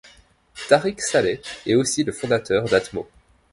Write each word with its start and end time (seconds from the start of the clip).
Tarik 0.67 0.99
Saleh 0.99 1.41
est 1.67 1.75
aussi 1.75 2.03
le 2.03 2.11
fondateur 2.11 2.65
d'Atmo. 2.65 3.07